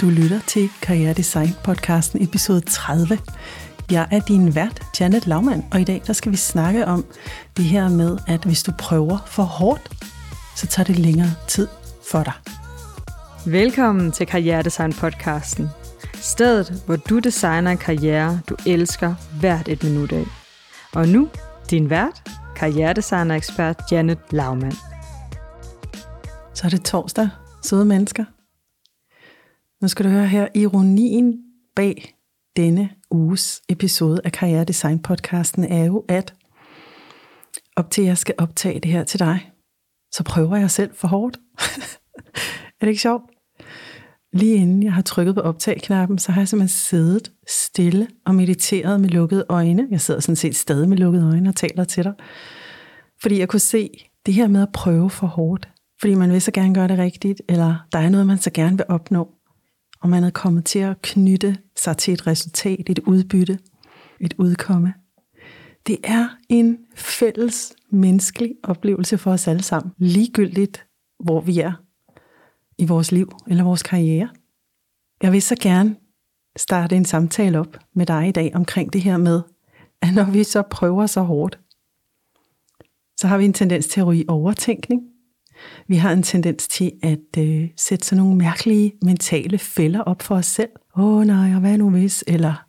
[0.00, 3.18] Du lytter til Karriere Design podcasten episode 30.
[3.90, 7.04] Jeg er din vært, Janet Laumann, og i dag der skal vi snakke om
[7.56, 9.90] det her med, at hvis du prøver for hårdt,
[10.56, 11.68] så tager det længere tid
[12.10, 12.32] for dig.
[13.46, 15.68] Velkommen til Karriere Design podcasten.
[16.14, 20.24] Stedet, hvor du designer en karriere, du elsker hvert et minut af.
[20.92, 21.28] Og nu,
[21.70, 24.76] din vært, karrieredesigner ekspert Janet Laumann.
[26.54, 27.28] Så er det torsdag,
[27.62, 28.24] søde mennesker.
[29.82, 31.38] Nu skal du høre her ironien
[31.76, 32.14] bag
[32.56, 36.34] denne uges episode af Karriere Design podcasten er jo, at
[37.76, 39.50] op til jeg skal optage det her til dig,
[40.12, 41.38] så prøver jeg selv for hårdt.
[42.80, 43.22] er det ikke sjovt?
[44.32, 49.00] Lige inden jeg har trykket på optag-knappen, så har jeg simpelthen siddet stille og mediteret
[49.00, 49.88] med lukkede øjne.
[49.90, 52.14] Jeg sidder sådan set stadig med lukkede øjne og taler til dig.
[53.22, 53.90] Fordi jeg kunne se
[54.26, 55.68] det her med at prøve for hårdt.
[56.00, 58.76] Fordi man vil så gerne gøre det rigtigt, eller der er noget, man så gerne
[58.76, 59.39] vil opnå
[60.02, 63.58] og man er kommet til at knytte sig til et resultat, et udbytte,
[64.20, 64.94] et udkomme.
[65.86, 70.86] Det er en fælles menneskelig oplevelse for os alle sammen, ligegyldigt
[71.24, 71.72] hvor vi er
[72.78, 74.28] i vores liv eller vores karriere.
[75.22, 75.96] Jeg vil så gerne
[76.56, 79.42] starte en samtale op med dig i dag omkring det her med,
[80.02, 81.60] at når vi så prøver så hårdt,
[83.16, 85.09] så har vi en tendens til at ryge overtænkning,
[85.86, 90.34] vi har en tendens til at øh, sætte sådan nogle mærkelige mentale fælder op for
[90.34, 90.70] os selv.
[90.96, 92.24] Åh oh, nej, og hvad nu hvis?
[92.26, 92.66] Eller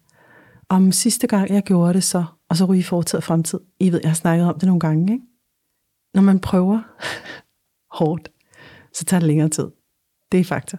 [0.69, 3.59] om sidste gang jeg gjorde det så, og så ryge fortid og fremtid.
[3.79, 5.13] I ved, jeg har snakket om det nogle gange.
[5.13, 5.25] Ikke?
[6.13, 6.81] Når man prøver
[7.97, 8.29] hårdt,
[8.93, 9.67] så tager det længere tid.
[10.31, 10.77] Det er fakta.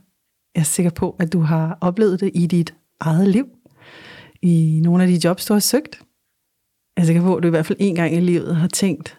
[0.55, 3.47] Jeg er sikker på, at du har oplevet det i dit eget liv.
[4.43, 6.03] I nogle af de jobs, du har søgt.
[6.97, 9.19] Jeg er sikker på, at du i hvert fald en gang i livet har tænkt,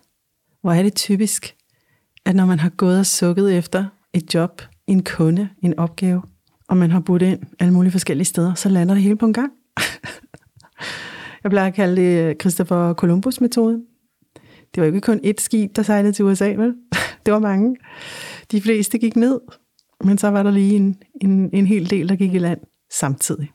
[0.62, 1.56] hvor er det typisk,
[2.26, 6.22] at når man har gået og sukket efter et job, en kunde, en opgave,
[6.68, 9.34] og man har budt ind alle mulige forskellige steder, så lander det hele på en
[9.34, 9.52] gang.
[11.44, 13.86] Jeg plejer at kalde det øh, Christopher Columbus-metoden.
[14.76, 16.76] Det var ikke kun ét skib, der sejlede til USA, vel?
[17.26, 17.76] Det var mange.
[18.52, 19.40] De fleste gik ned,
[20.04, 22.60] men så var der lige en, en, en hel del, der gik i land
[22.92, 23.52] samtidig.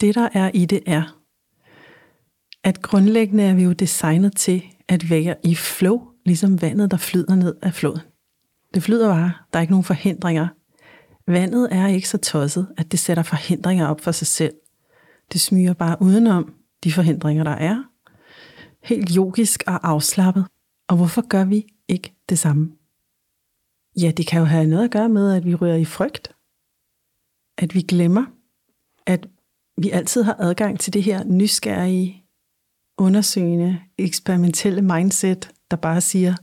[0.00, 1.20] Det, der er i det, er,
[2.64, 7.34] at grundlæggende er vi jo designet til at være i flow ligesom vandet, der flyder
[7.34, 8.00] ned af floden.
[8.74, 10.48] Det flyder bare, der er ikke nogen forhindringer.
[11.26, 14.54] Vandet er ikke så tosset, at det sætter forhindringer op for sig selv.
[15.32, 17.82] Det smyger bare udenom de forhindringer, der er.
[18.82, 20.46] Helt yogisk og afslappet.
[20.88, 22.72] Og hvorfor gør vi ikke det samme?
[24.00, 26.32] Ja, det kan jo have noget at gøre med, at vi ryger i frygt.
[27.58, 28.24] At vi glemmer,
[29.06, 29.28] at
[29.76, 32.24] vi altid har adgang til det her nysgerrige,
[32.98, 36.34] undersøgende, eksperimentelle mindset, der bare siger,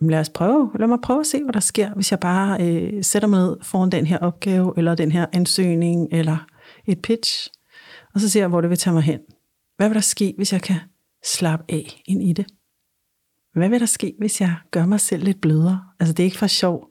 [0.00, 3.04] lad os prøve, lad mig prøve at se, hvad der sker, hvis jeg bare øh,
[3.04, 6.46] sætter mig ned foran den her opgave, eller den her ansøgning, eller
[6.86, 7.48] et pitch,
[8.14, 9.20] og så ser jeg, hvor det vil tage mig hen.
[9.76, 10.76] Hvad vil der ske, hvis jeg kan
[11.24, 12.46] slappe af ind i det?
[13.52, 15.84] Hvad vil der ske, hvis jeg gør mig selv lidt blødere?
[16.00, 16.88] Altså det er ikke for sjov,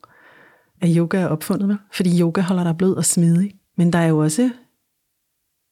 [0.82, 1.78] at yoga er opfundet, vel?
[1.94, 3.52] fordi yoga holder dig blød og smidig.
[3.78, 4.50] Men der er jo også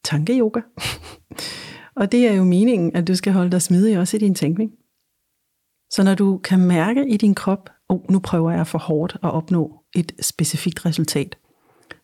[0.03, 0.61] tankeyoga.
[1.99, 4.71] og det er jo meningen, at du skal holde dig smidig også i din tænkning.
[5.89, 9.31] Så når du kan mærke i din krop, oh, nu prøver jeg for hårdt at
[9.31, 11.37] opnå et specifikt resultat,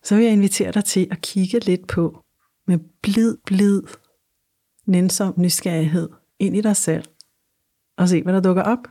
[0.02, 2.22] så vil jeg invitere dig til at kigge lidt på
[2.66, 3.82] med blid, blid,
[4.86, 6.08] nænsom nysgerrighed
[6.38, 7.04] ind i dig selv,
[7.96, 8.88] og se, hvad der dukker op.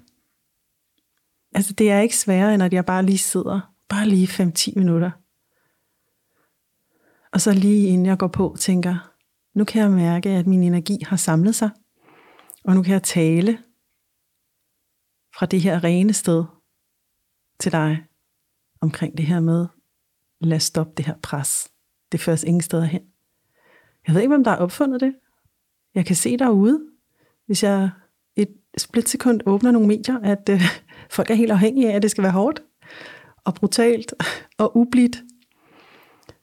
[1.56, 5.12] Altså, det er ikke sværere, end at jeg bare lige sidder, bare lige 5-10 minutter.
[7.32, 9.12] Og så lige inden jeg går på, tænker,
[9.54, 11.70] nu kan jeg mærke, at min energi har samlet sig,
[12.64, 13.60] og nu kan jeg tale
[15.38, 16.44] fra det her rene sted
[17.60, 18.04] til dig
[18.82, 19.68] omkring det her med,
[20.42, 21.72] lad stoppe det her pres.
[22.12, 23.02] Det føres ingen steder hen.
[24.08, 25.16] Jeg ved ikke, hvem der har opfundet det.
[25.96, 26.82] Jeg kan se derude,
[27.46, 27.90] hvis jeg
[28.36, 30.62] et splitsekund åbner nogle medier, at øh,
[31.10, 32.64] folk er helt afhængige af, at det skal være hårdt
[33.44, 34.14] og brutalt
[34.58, 35.24] og ublidt.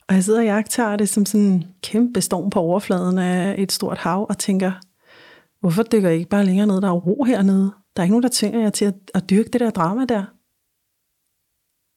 [0.08, 3.72] Og jeg sidder og jagter det som sådan en kæmpe storm på overfladen af et
[3.72, 4.72] stort hav og tænker,
[5.60, 6.80] hvorfor dykker I ikke bare længere ned?
[6.80, 7.81] Der er ro hernede.
[7.96, 10.24] Der er ikke nogen, der tvinger jer til at, at dyrke det der drama der.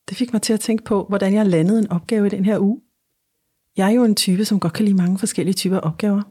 [0.10, 2.60] Det fik mig til at tænke på, hvordan jeg landede en opgave i den her
[2.60, 2.82] uge.
[3.78, 6.22] Jeg er jo en type, som godt kan lide mange forskellige typer opgaver.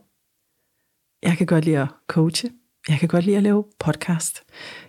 [1.22, 2.50] Jeg kan godt lide at coache.
[2.88, 4.42] Jeg kan godt lide at lave podcast.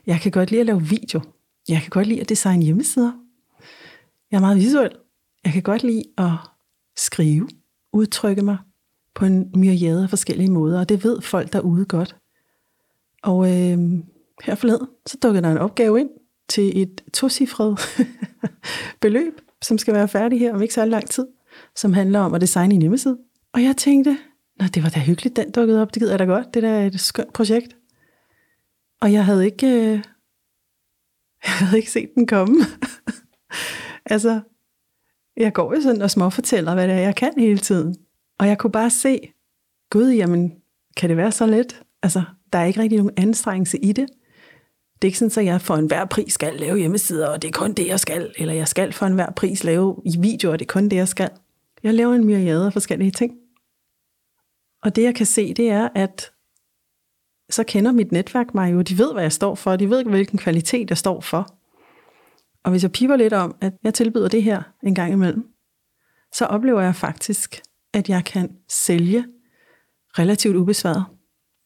[0.06, 1.22] Jeg kan godt lide at lave video.
[1.70, 3.12] Jeg kan godt lide at designe hjemmesider.
[4.32, 4.92] Jeg er meget visuel.
[5.44, 6.32] Jeg kan godt lide at
[6.96, 7.50] skrive,
[7.94, 8.58] udtrykke mig
[9.16, 12.16] på en myriade af forskellige måder, og det ved folk derude godt.
[13.24, 13.80] Og øh,
[14.44, 16.10] her forleden, så dukkede der en opgave ind
[16.50, 17.80] til et tocifret
[19.02, 21.28] beløb, som skal være færdig her om ikke så lang tid.
[21.76, 23.18] som handler om at designe en hjemmeside.
[23.54, 24.18] Og jeg tænkte,
[24.60, 25.94] Nå, det var da hyggeligt, den dukkede op.
[25.94, 26.54] Det gider jeg da godt.
[26.54, 27.76] Det der er et skønt projekt.
[29.02, 29.92] Og jeg havde ikke, øh,
[31.46, 32.56] jeg havde ikke set den komme.
[34.14, 34.42] altså,
[35.38, 37.96] jeg går jo sådan og småfortæller, hvad det er, jeg kan hele tiden.
[38.40, 39.34] Og jeg kunne bare se,
[39.90, 40.54] gud, jamen,
[40.98, 41.82] kan det være så let?
[42.04, 42.24] Altså,
[42.54, 44.10] der er ikke rigtig nogen anstrengelse i det.
[44.96, 47.52] Det er ikke sådan, at jeg for enhver pris skal lave hjemmesider, og det er
[47.52, 48.34] kun det, jeg skal.
[48.38, 51.08] Eller jeg skal for enhver pris lave i videoer, og det er kun det, jeg
[51.08, 51.30] skal.
[51.84, 53.34] Jeg laver en myriade af forskellige ting.
[54.84, 56.32] Og det, jeg kan se, det er, at
[57.50, 58.82] så kender mit netværk mig jo.
[58.82, 59.76] De ved, hvad jeg står for.
[59.76, 61.58] De ved, hvilken kvalitet jeg står for.
[62.64, 65.48] Og hvis jeg piper lidt om, at jeg tilbyder det her en gang imellem,
[66.34, 67.62] så oplever jeg faktisk,
[67.94, 69.26] at jeg kan sælge
[70.20, 71.06] relativt ubesværet.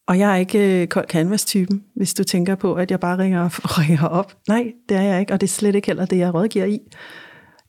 [0.10, 3.50] Og jeg er ikke øh, kold canvas-typen, hvis du tænker på, at jeg bare ringer,
[3.80, 4.38] ringer op.
[4.48, 6.80] Nej, det er jeg ikke, og det er slet ikke heller det, jeg rådgiver i.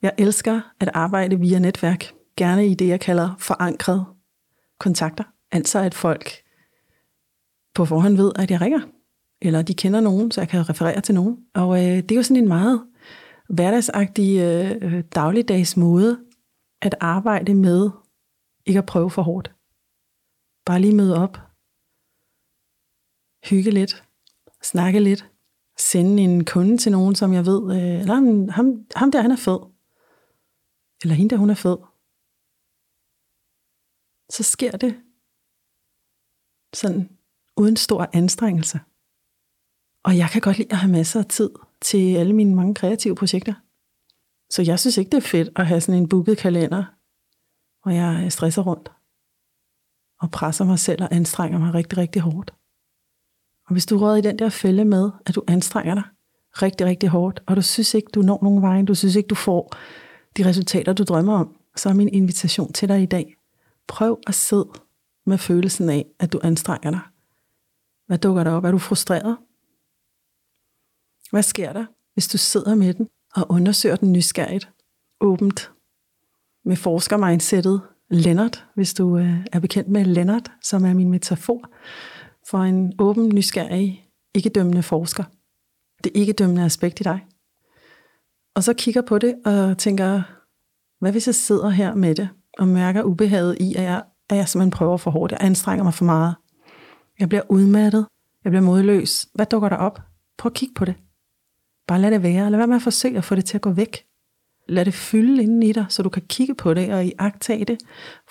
[0.01, 2.11] Jeg elsker at arbejde via netværk.
[2.37, 4.05] Gerne i det, jeg kalder forankret
[4.79, 5.23] kontakter.
[5.51, 6.31] Altså at folk
[7.75, 8.79] på forhånd ved, at jeg ringer.
[9.41, 11.37] Eller de kender nogen, så jeg kan referere til nogen.
[11.53, 12.81] Og øh, det er jo sådan en meget
[13.49, 16.19] hverdagsagtig øh, dagligdags måde
[16.81, 17.89] at arbejde med
[18.65, 19.51] ikke at prøve for hårdt.
[20.65, 21.50] Bare lige møde op.
[23.43, 24.03] Hygge lidt.
[24.61, 25.29] Snakke lidt.
[25.77, 29.35] Sende en kunde til nogen, som jeg ved, øh, ham, ham, ham der, han er
[29.35, 29.59] fed.
[31.03, 31.77] Eller hende der, hun er fed.
[34.29, 35.01] Så sker det
[36.73, 37.09] sådan
[37.57, 38.79] uden stor anstrengelse.
[40.03, 41.49] Og jeg kan godt lide at have masser af tid
[41.81, 43.53] til alle mine mange kreative projekter.
[44.49, 46.83] Så jeg synes ikke, det er fedt at have sådan en booket kalender,
[47.83, 48.91] hvor jeg stresser rundt
[50.19, 52.53] og presser mig selv og anstrenger mig rigtig, rigtig hårdt.
[53.71, 56.03] Og hvis du råder i den der fælde med, at du anstrenger dig
[56.61, 59.35] rigtig, rigtig hårdt, og du synes ikke, du når nogen vej, du synes ikke, du
[59.35, 59.73] får
[60.37, 63.35] de resultater, du drømmer om, så er min invitation til dig i dag.
[63.87, 64.67] Prøv at sidde
[65.25, 66.99] med følelsen af, at du anstrenger dig.
[68.07, 68.65] Hvad dukker der op?
[68.65, 69.37] Er du frustreret?
[71.31, 74.69] Hvad sker der, hvis du sidder med den og undersøger den nysgerrigt,
[75.21, 75.71] åbent,
[76.65, 81.69] med forskermindsettet Lennart, hvis du øh, er bekendt med Lennart, som er min metafor
[82.51, 85.23] for en åben, nysgerrig, ikke-dømmende forsker.
[86.03, 87.25] Det ikke-dømmende aspekt i dig.
[88.55, 90.21] Og så kigger på det og tænker,
[90.99, 94.49] hvad hvis jeg sidder her med det og mærker ubehaget i, at jeg, at jeg
[94.49, 96.35] simpelthen prøver for hårdt, jeg anstrenger mig for meget.
[97.19, 98.07] Jeg bliver udmattet,
[98.43, 99.27] jeg bliver modløs.
[99.33, 100.01] Hvad dukker der op?
[100.37, 100.95] Prøv at kigge på det.
[101.87, 102.51] Bare lad det være.
[102.51, 104.05] Lad være med at forsøge at få det til at gå væk.
[104.67, 107.77] Lad det fylde inden i dig, så du kan kigge på det og iagtage det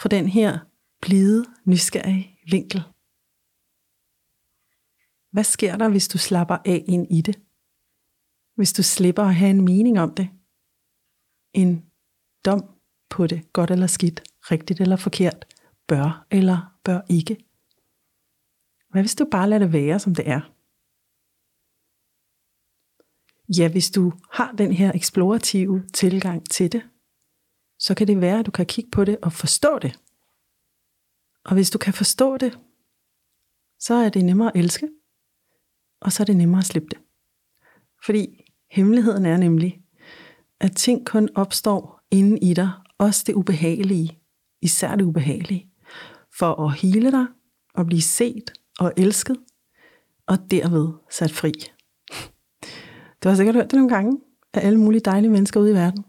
[0.00, 0.58] fra den her
[1.02, 2.82] blide, nysgerrige vinkel.
[5.31, 7.41] Hvad sker der, hvis du slapper af ind i det?
[8.56, 10.29] Hvis du slipper at have en mening om det?
[11.53, 11.91] En
[12.44, 12.62] dom
[13.11, 15.55] på det, godt eller skidt, rigtigt eller forkert,
[15.88, 17.37] bør eller bør ikke.
[18.91, 20.41] Hvad hvis du bare lader det være, som det er?
[23.59, 26.82] Ja, hvis du har den her eksplorative tilgang til det,
[27.79, 29.93] så kan det være, at du kan kigge på det og forstå det.
[31.44, 32.53] Og hvis du kan forstå det,
[33.79, 34.88] så er det nemmere at elske,
[36.00, 36.99] og så er det nemmere at slippe det.
[38.05, 39.81] Fordi hemmeligheden er nemlig,
[40.60, 44.19] at ting kun opstår inden i dig, også det ubehagelige,
[44.63, 45.70] især det ubehagelige,
[46.39, 47.27] for at hele dig
[47.74, 49.36] og blive set og elsket,
[50.27, 51.53] og derved sat fri.
[53.24, 54.20] Du har sikkert hørt det nogle gange
[54.55, 56.05] af alle mulige dejlige mennesker ude i verden.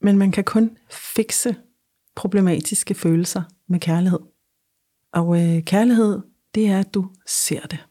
[0.00, 1.56] Men man kan kun fikse
[2.16, 4.20] problematiske følelser med kærlighed.
[5.12, 6.20] Og øh, kærlighed,
[6.54, 7.87] det er, at du ser det.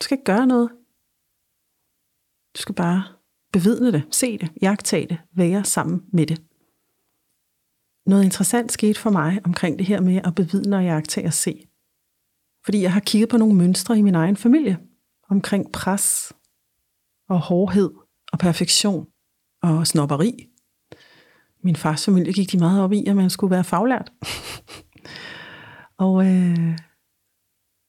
[0.00, 0.70] Du skal ikke gøre noget.
[2.56, 3.04] Du skal bare
[3.52, 6.42] bevidne det, se det, jagtage det, være sammen med det.
[8.06, 11.68] Noget interessant skete for mig omkring det her med at bevidne og jagtage og se.
[12.64, 14.78] Fordi jeg har kigget på nogle mønstre i min egen familie
[15.30, 16.32] omkring pres
[17.28, 17.90] og hårdhed
[18.32, 19.06] og perfektion
[19.62, 20.48] og snopperi.
[21.64, 24.12] Min fars familie gik de meget op i, at man skulle være faglært.
[26.04, 26.78] og øh,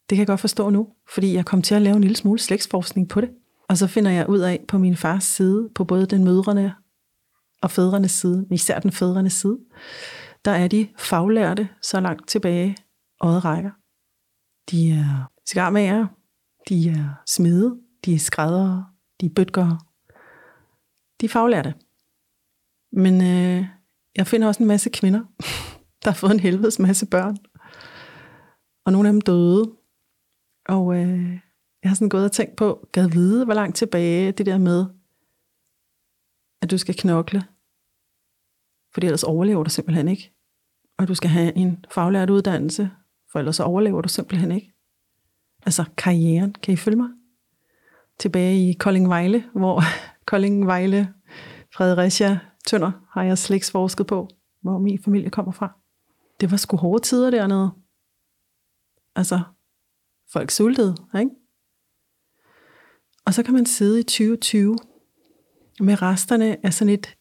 [0.09, 2.39] det kan jeg godt forstå nu, fordi jeg kom til at lave en lille smule
[2.39, 3.29] slægtsforskning på det.
[3.69, 6.75] Og så finder jeg ud af på min fars side, på både den mødrene
[7.61, 9.59] og fædrenes side, men især den fædrenes side,
[10.45, 12.77] der er de faglærte så langt tilbage,
[13.21, 13.71] øjet rækker.
[14.71, 16.07] De er cigarmager,
[16.69, 18.85] de er smede, de er skræddere,
[19.21, 19.79] de er bøtgere.
[21.21, 21.73] De er faglærte.
[22.91, 23.65] Men øh,
[24.15, 25.19] jeg finder også en masse kvinder,
[26.03, 27.37] der har fået en helvedes masse børn.
[28.85, 29.78] Og nogle af dem døde.
[30.69, 31.31] Og øh,
[31.83, 34.85] jeg har sådan gået og tænkt på, gad vide, hvor langt tilbage det der med,
[36.61, 37.43] at du skal knokle
[38.93, 40.33] fordi ellers overlever du simpelthen ikke.
[40.97, 42.91] Og du skal have en faglært uddannelse,
[43.31, 44.73] for ellers overlever du simpelthen ikke.
[45.65, 47.09] Altså karrieren, kan I følge mig?
[48.19, 49.81] Tilbage i Kolding Vejle, hvor
[50.31, 51.13] Kolding Vejle,
[51.75, 54.27] Fredericia, Tønder har jeg slægtsforsket på,
[54.61, 55.77] hvor min familie kommer fra.
[56.39, 57.71] Det var sgu hårde tider dernede.
[59.15, 59.39] Altså,
[60.31, 61.31] folk sultede, ikke?
[63.25, 64.77] Og så kan man sidde i 2020
[65.79, 67.17] med resterne af sådan et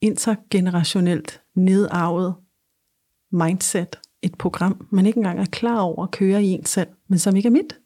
[0.00, 2.34] intergenerationelt nedarvet
[3.30, 7.18] mindset, et program, man ikke engang er klar over at køre i en selv, men
[7.18, 7.80] som ikke er mit.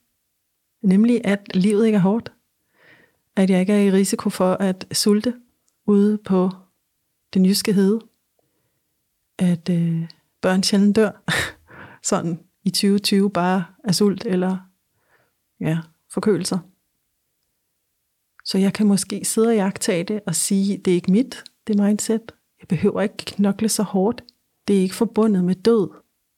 [0.83, 2.33] Nemlig, at livet ikke er hårdt.
[3.37, 5.35] At jeg ikke er i risiko for at sulte
[5.87, 6.51] ude på
[7.35, 8.01] den jyske hede.
[9.39, 10.09] At øh,
[10.41, 11.11] børn sjældent dør.
[12.11, 14.59] Sådan i 2020 bare af sult eller
[15.61, 15.79] ja,
[16.11, 16.59] forkølelser.
[18.45, 21.79] Så jeg kan måske sidde og jagtage det og sige, det er ikke mit, det
[21.79, 22.33] mindset.
[22.61, 24.25] Jeg behøver ikke knokle så hårdt.
[24.69, 25.91] Det er ikke forbundet med død,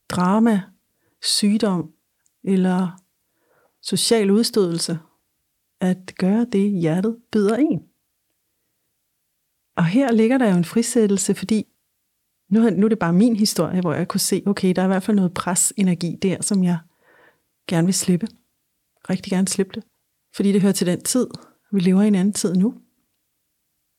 [0.08, 0.62] drama,
[1.22, 1.92] sygdom
[2.44, 3.00] eller
[3.82, 4.98] social udstødelse
[5.80, 7.82] at gøre det, hjertet byder en.
[9.76, 11.66] Og her ligger der jo en frisættelse, fordi
[12.48, 14.88] nu, nu er det bare min historie, hvor jeg kunne se, okay, der er i
[14.88, 16.78] hvert fald noget pres-energi der, som jeg
[17.68, 18.26] gerne vil slippe.
[19.10, 19.84] Rigtig gerne slippe det.
[20.36, 21.26] Fordi det hører til den tid.
[21.72, 22.74] Vi lever i en anden tid nu.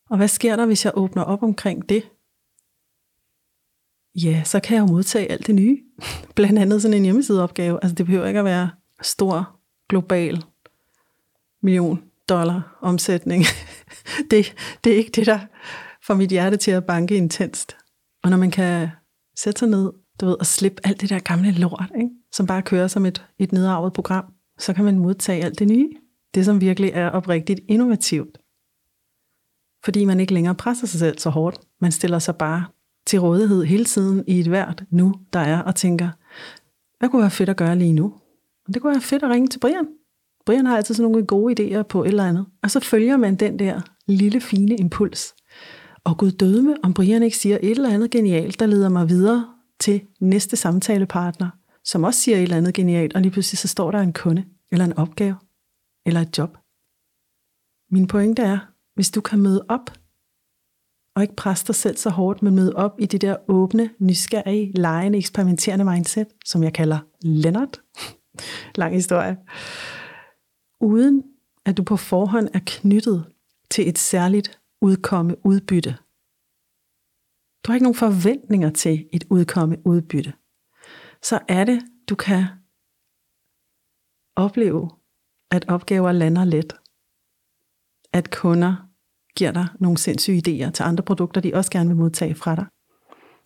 [0.09, 2.09] Og hvad sker der, hvis jeg åbner op omkring det?
[4.15, 5.81] Ja, så kan jeg jo modtage alt det nye.
[6.35, 7.79] Blandt andet sådan en hjemmesideopgave.
[7.81, 8.69] Altså det behøver ikke at være
[9.01, 9.59] stor,
[9.89, 10.43] global,
[11.61, 13.43] million dollar omsætning.
[14.31, 15.39] det, det er ikke det, der
[16.01, 17.75] får mit hjerte til at banke intenst.
[18.25, 18.89] Og når man kan
[19.35, 19.91] sætte sig ned
[20.21, 22.09] du ved, og slippe alt det der gamle lort, ikke?
[22.31, 24.25] som bare kører som et, et nedarvet program,
[24.57, 25.89] så kan man modtage alt det nye.
[26.35, 28.37] Det, som virkelig er oprigtigt innovativt.
[29.83, 31.59] Fordi man ikke længere presser sig selv så hårdt.
[31.81, 32.65] Man stiller sig bare
[33.05, 36.09] til rådighed hele tiden i et hvert nu, der er, og tænker,
[36.99, 38.13] hvad kunne være fedt at gøre lige nu?
[38.73, 39.87] Det kunne være fedt at ringe til Brian.
[40.45, 42.45] Brian har altid sådan nogle gode idéer på et eller andet.
[42.63, 45.33] Og så følger man den der lille, fine impuls.
[46.05, 49.09] Og Gud døde med, om Brian ikke siger et eller andet genialt, der leder mig
[49.09, 51.49] videre til næste samtalepartner,
[51.83, 54.45] som også siger et eller andet genialt, og lige pludselig så står der en kunde,
[54.71, 55.35] eller en opgave,
[56.05, 56.57] eller et job.
[57.91, 58.59] Min pointe er,
[58.95, 59.91] hvis du kan møde op,
[61.15, 64.71] og ikke presse dig selv så hårdt, men møde op i det der åbne, nysgerrige,
[64.75, 67.81] lejende, eksperimenterende mindset, som jeg kalder Lennart.
[68.75, 69.37] Lang historie.
[70.81, 71.23] Uden
[71.65, 73.25] at du på forhånd er knyttet
[73.71, 75.93] til et særligt udkomme udbytte.
[77.61, 80.33] Du har ikke nogen forventninger til et udkomme udbytte.
[81.21, 82.43] Så er det, du kan
[84.35, 84.89] opleve,
[85.51, 86.73] at opgaver lander let.
[88.13, 88.73] At kunder
[89.37, 92.65] giver dig nogle sindssyge idéer til andre produkter, de også gerne vil modtage fra dig.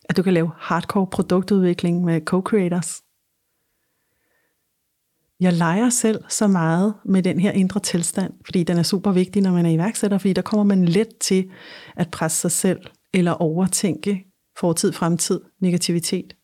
[0.08, 3.09] At du kan lave hardcore produktudvikling med co-creators.
[5.40, 9.42] Jeg leger selv så meget med den her indre tilstand, fordi den er super vigtig,
[9.42, 11.50] når man er iværksætter, fordi der kommer man let til
[11.96, 12.80] at presse sig selv
[13.14, 14.24] eller overtænke
[14.58, 16.36] fortid, fremtid, negativitet.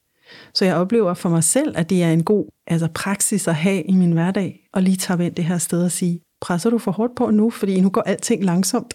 [0.54, 3.82] Så jeg oplever for mig selv, at det er en god altså praksis at have
[3.82, 6.90] i min hverdag, og lige tage ind det her sted og sige, presser du for
[6.90, 8.94] hårdt på nu, fordi nu går alting langsomt.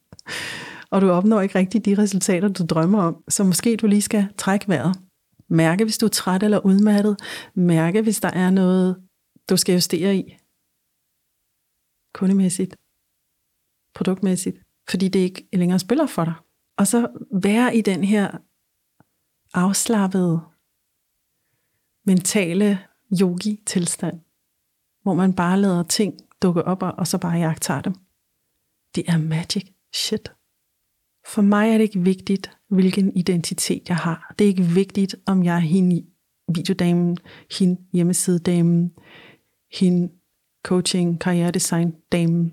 [0.92, 3.16] og du opnår ikke rigtig de resultater, du drømmer om.
[3.28, 4.96] Så måske du lige skal trække vejret.
[5.50, 7.16] Mærke, hvis du er træt eller udmattet.
[7.54, 8.96] Mærke, hvis der er noget,
[9.48, 10.38] du skal justere i.
[12.12, 12.76] Kundemæssigt.
[13.94, 14.56] Produktmæssigt.
[14.90, 16.34] Fordi det ikke længere spiller for dig.
[16.76, 18.38] Og så være i den her
[19.54, 20.40] afslappede,
[22.04, 22.78] mentale
[23.20, 24.20] yogi-tilstand,
[25.02, 27.94] hvor man bare lader ting dukke op, og så bare jagter dem.
[28.94, 30.32] Det er magic shit.
[31.26, 34.34] For mig er det ikke vigtigt, hvilken identitet jeg har.
[34.38, 36.06] Det er ikke vigtigt, om jeg er hende
[36.54, 37.18] videodamen,
[37.58, 38.92] hende hjemmesidedamen,
[39.72, 40.12] hende
[40.64, 42.52] coaching, karrieredesign damen.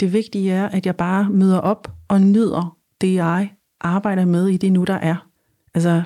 [0.00, 4.56] Det vigtige er, at jeg bare møder op og nyder det, jeg arbejder med i
[4.56, 5.28] det nu, der er.
[5.74, 6.02] Altså,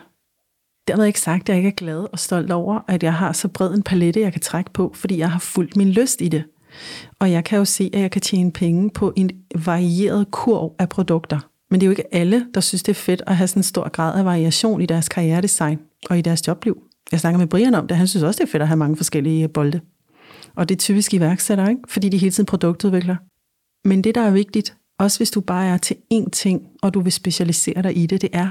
[0.88, 3.48] dermed ikke sagt, at jeg ikke er glad og stolt over, at jeg har så
[3.48, 6.44] bred en palette, jeg kan trække på, fordi jeg har fulgt min lyst i det.
[7.18, 10.88] Og jeg kan jo se, at jeg kan tjene penge på en varieret kurv af
[10.88, 11.38] produkter.
[11.70, 13.64] Men det er jo ikke alle, der synes, det er fedt at have sådan en
[13.64, 15.78] stor grad af variation i deres karrieredesign
[16.10, 16.82] og i deres jobliv.
[17.12, 18.96] Jeg snakker med Brian om det, han synes også, det er fedt at have mange
[18.96, 19.80] forskellige bolde.
[20.54, 21.82] Og det er typisk iværksættere, ikke?
[21.88, 23.16] fordi de hele tiden produktudvikler.
[23.88, 27.00] Men det, der er vigtigt, også hvis du bare er til én ting, og du
[27.00, 28.50] vil specialisere dig i det, det er,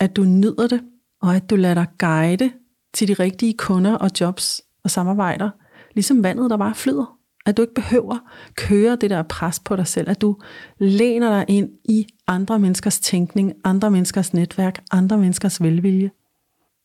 [0.00, 0.80] at du nyder det,
[1.22, 2.52] og at du lader dig guide
[2.94, 5.50] til de rigtige kunder og jobs og samarbejder,
[5.94, 7.16] ligesom vandet, der bare flyder.
[7.46, 8.18] At du ikke behøver
[8.54, 10.10] køre det der pres på dig selv.
[10.10, 10.36] At du
[10.78, 16.10] læner dig ind i andre menneskers tænkning, andre menneskers netværk, andre menneskers velvilje.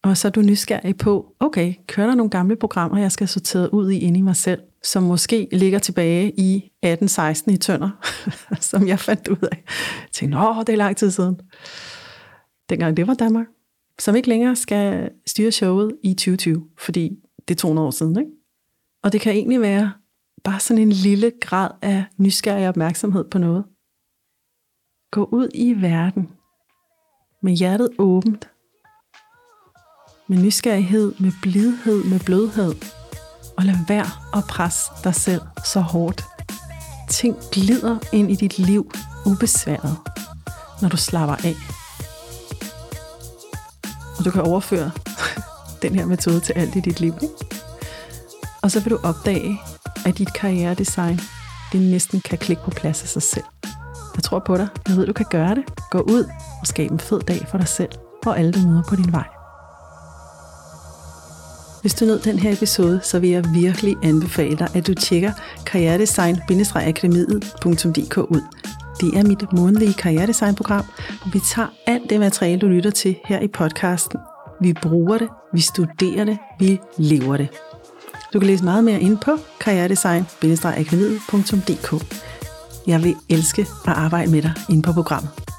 [0.03, 3.73] Og så er du nysgerrig på, okay, kører der nogle gamle programmer, jeg skal sortere
[3.73, 7.89] ud i inde i mig selv, som måske ligger tilbage i 18-16 i tønder,
[8.69, 9.63] som jeg fandt ud af.
[10.01, 11.39] Jeg tænkte, åh, det er lang tid siden.
[12.69, 13.45] Dengang det var Danmark.
[13.99, 17.11] Som ikke længere skal styre showet i 2020, fordi
[17.47, 18.19] det er 200 år siden.
[18.19, 18.31] Ikke?
[19.03, 19.91] Og det kan egentlig være
[20.43, 23.65] bare sådan en lille grad af nysgerrig opmærksomhed på noget.
[25.11, 26.29] Gå ud i verden
[27.43, 28.49] med hjertet åbent
[30.31, 32.75] med nysgerrighed, med blidhed, med blødhed.
[33.57, 36.25] Og lad være at presse dig selv så hårdt.
[37.09, 38.91] Ting glider ind i dit liv
[39.25, 39.97] ubesværet,
[40.81, 41.55] når du slapper af.
[44.17, 44.91] Og du kan overføre
[45.81, 47.13] den her metode til alt i dit liv.
[47.21, 47.35] Ikke?
[48.61, 49.61] Og så vil du opdage,
[50.05, 51.19] at dit karrieredesign
[51.71, 53.45] det næsten kan klikke på plads af sig selv.
[54.15, 54.67] Jeg tror på dig.
[54.87, 55.63] Jeg ved, du kan gøre det.
[55.89, 56.23] Gå ud
[56.61, 57.91] og skab en fed dag for dig selv
[58.25, 59.40] og alle, du møder på din vej.
[61.81, 65.31] Hvis du nød den her episode, så vil jeg virkelig anbefale dig, at du tjekker
[65.65, 68.41] karrieredesign-akademiet.dk ud.
[69.01, 70.85] Det er mit månedlige karrieredesignprogram,
[71.21, 74.19] hvor vi tager alt det materiale, du lytter til her i podcasten.
[74.61, 77.47] Vi bruger det, vi studerer det, vi lever det.
[78.33, 82.05] Du kan læse meget mere ind på karrieredesign-akademiet.dk.
[82.87, 85.50] Jeg vil elske at arbejde med dig inde på programmet.